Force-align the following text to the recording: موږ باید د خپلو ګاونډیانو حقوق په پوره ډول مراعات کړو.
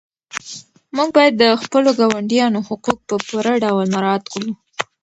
موږ 0.95 1.09
باید 1.17 1.33
د 1.37 1.43
خپلو 1.63 1.89
ګاونډیانو 1.99 2.59
حقوق 2.67 2.99
په 3.09 3.15
پوره 3.27 3.53
ډول 3.63 3.85
مراعات 3.95 4.23
کړو. 4.33 4.51